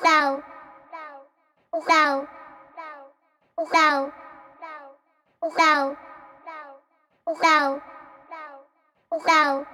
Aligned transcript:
blau, 0.00 0.40
blau, 0.90 1.26
blau, 1.72 2.26
blau, 3.56 4.10
blau, 5.56 5.96
blau, 9.10 9.64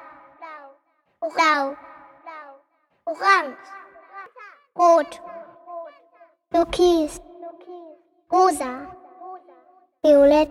blau, 1.35 1.77
orange, 3.07 3.57
rot, 4.75 5.20
türkis, 6.50 7.21
rosa, 8.30 8.87
violett, 10.03 10.50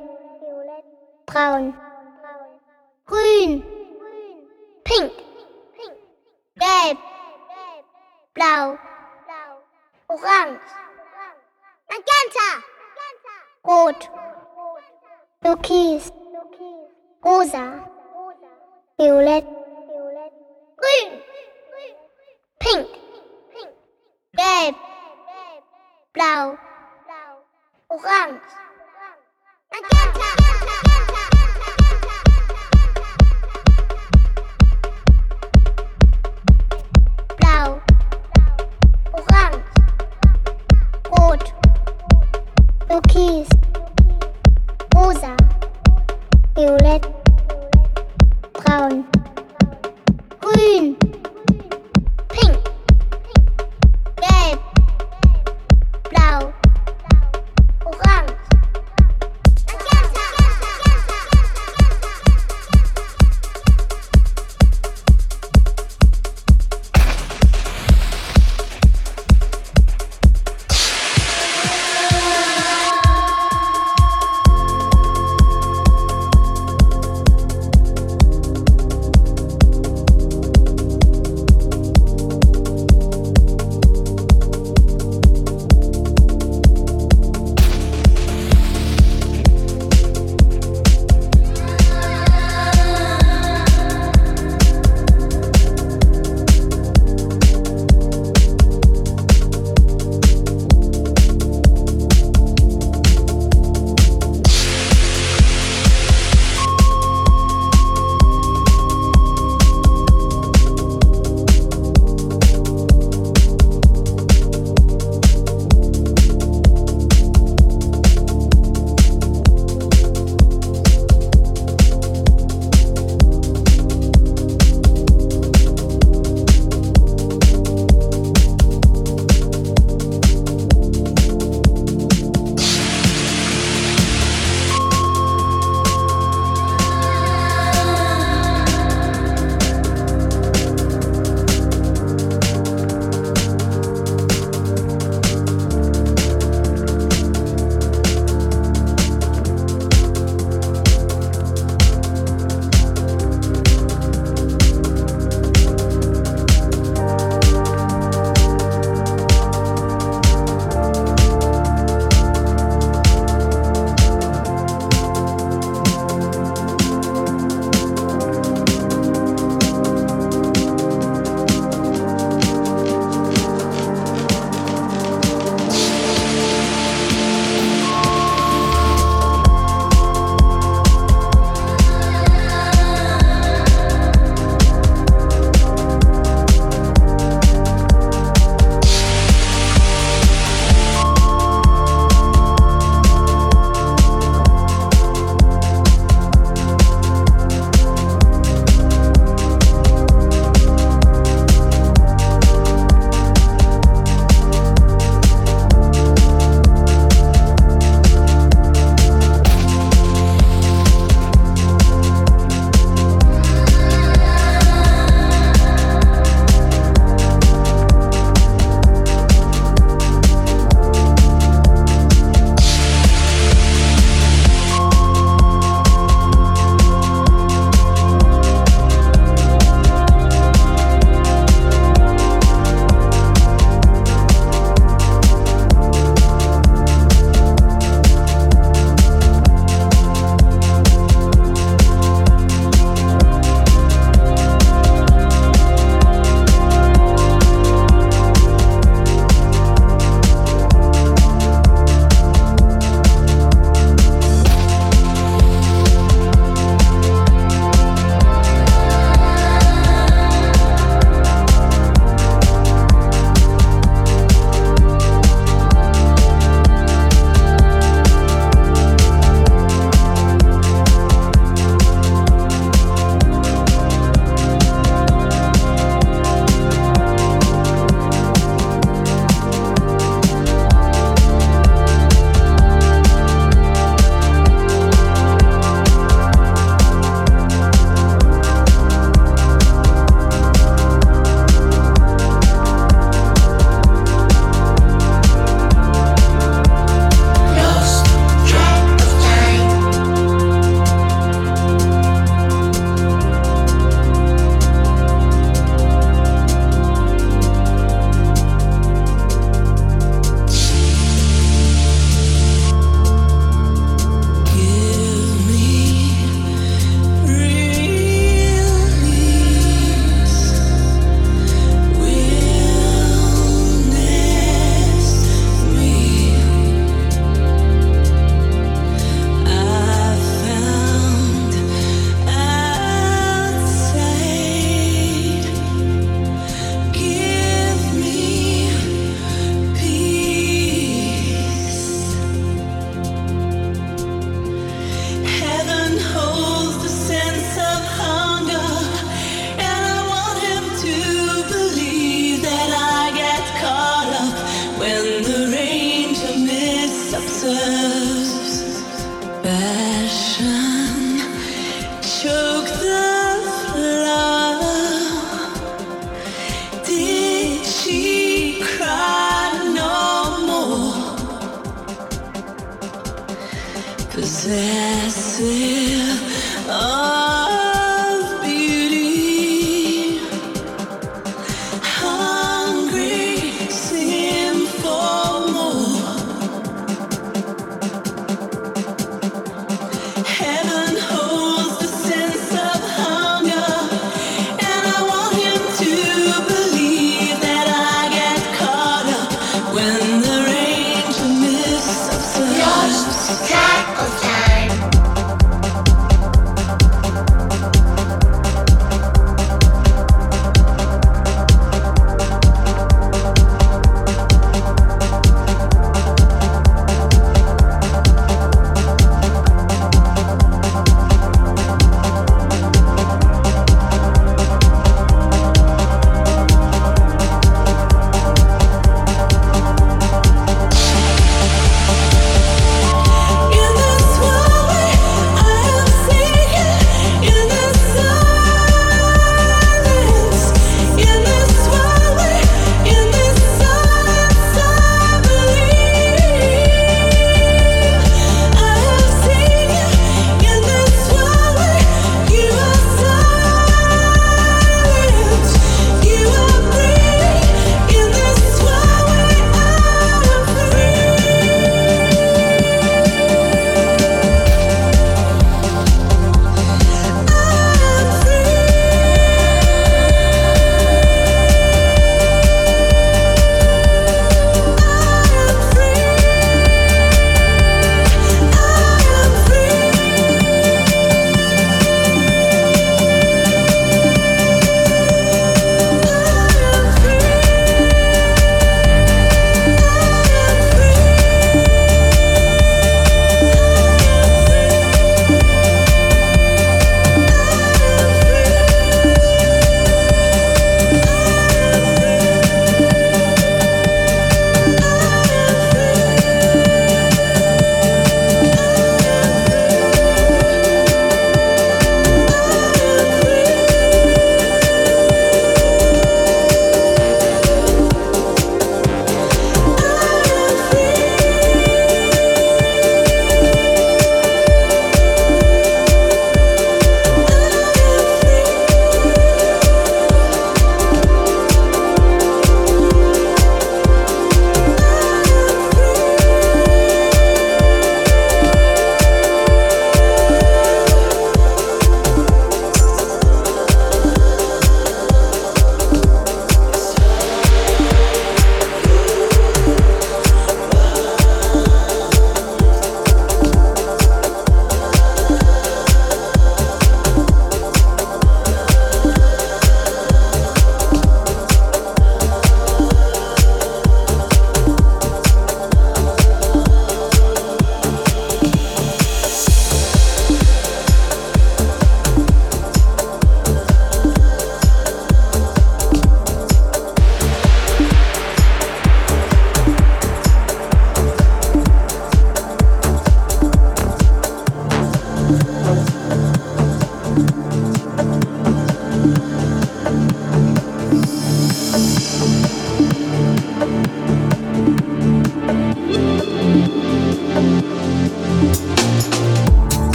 braun, 1.25 1.73
grün, 3.05 3.63
pink, 4.85 5.11
gelb, 6.55 6.97
blau, 8.33 8.77
orange, 10.17 10.59
magenta, 11.89 12.49
rot, 13.63 14.09
türkis, 15.41 16.11
rosa, 17.23 17.89
violett, 18.97 19.45
grün, 20.77 21.23
pink, 22.59 22.87
gelb, 24.33 24.75
blau, 26.13 26.57
orange, 27.89 28.41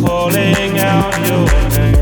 calling 0.00 0.78
out 0.78 1.28
your 1.28 1.46
name. 1.78 2.01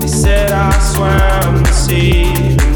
we 0.00 0.08
said 0.08 0.52
i 0.52 0.70
swam 0.78 1.56
in 1.56 1.62
the 1.62 1.72
sea. 1.72 2.67